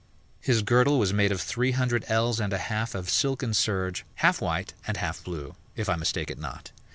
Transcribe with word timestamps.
His 0.39 0.63
girdle 0.63 0.97
was 0.97 1.13
made 1.13 1.31
of 1.31 1.39
three 1.39 1.73
hundred 1.73 2.05
ells 2.07 2.39
and 2.39 2.51
a 2.53 2.57
half 2.57 2.95
of 2.95 3.07
silken 3.07 3.53
serge, 3.53 4.03
half 4.15 4.41
white 4.41 4.73
and 4.87 4.97
half 4.97 5.23
blue, 5.23 5.53
if 5.75 5.87
I 5.87 5.95
mistake 5.95 6.31
it 6.31 6.39
not. 6.39 6.71